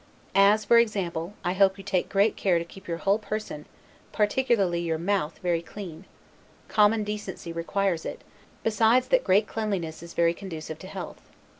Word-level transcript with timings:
As, 0.33 0.65
for 0.65 0.79
example, 0.79 1.35
I 1.43 1.53
hope 1.53 1.77
you 1.77 1.83
take 1.83 2.09
great 2.09 2.35
care 2.35 2.57
to 2.57 2.65
keep 2.65 2.87
your 2.87 2.97
whole 2.97 3.19
person, 3.19 3.67
particularly 4.11 4.79
your 4.81 4.97
mouth, 4.97 5.37
very 5.43 5.61
clean; 5.61 6.05
common 6.67 7.03
decency 7.03 7.53
requires 7.53 8.03
it, 8.03 8.23
besides 8.63 9.09
that 9.09 9.23
great 9.23 9.45
cleanliness 9.45 10.01
is 10.01 10.15
very 10.15 10.33
conducive 10.33 10.79
to 10.79 10.87
health. 10.87 11.21